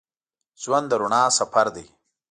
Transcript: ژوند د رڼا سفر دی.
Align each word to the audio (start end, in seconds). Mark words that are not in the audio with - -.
ژوند 0.61 0.85
د 0.91 0.93
رڼا 1.01 1.23
سفر 1.39 1.67
دی. 1.75 1.85